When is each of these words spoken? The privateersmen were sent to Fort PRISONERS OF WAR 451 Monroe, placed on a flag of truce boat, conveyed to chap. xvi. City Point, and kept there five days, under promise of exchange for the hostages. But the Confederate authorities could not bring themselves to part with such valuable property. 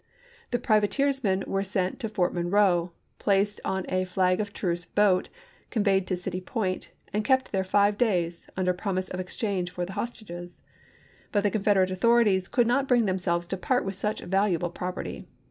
The 0.49 0.57
privateersmen 0.57 1.43
were 1.45 1.63
sent 1.63 1.99
to 1.99 2.09
Fort 2.09 2.31
PRISONERS 2.33 2.47
OF 2.47 2.53
WAR 2.53 2.59
451 2.59 2.73
Monroe, 2.73 2.91
placed 3.19 3.61
on 3.63 3.85
a 3.87 4.05
flag 4.07 4.39
of 4.41 4.51
truce 4.51 4.83
boat, 4.83 5.29
conveyed 5.69 6.07
to 6.07 6.15
chap. 6.15 6.21
xvi. 6.21 6.23
City 6.23 6.41
Point, 6.41 6.91
and 7.13 7.23
kept 7.23 7.51
there 7.51 7.63
five 7.63 7.99
days, 7.99 8.49
under 8.57 8.73
promise 8.73 9.09
of 9.09 9.19
exchange 9.19 9.69
for 9.69 9.85
the 9.85 9.93
hostages. 9.93 10.59
But 11.31 11.43
the 11.43 11.51
Confederate 11.51 11.91
authorities 11.91 12.47
could 12.47 12.65
not 12.65 12.87
bring 12.87 13.05
themselves 13.05 13.45
to 13.45 13.57
part 13.57 13.85
with 13.85 13.93
such 13.93 14.21
valuable 14.21 14.71
property. 14.71 15.27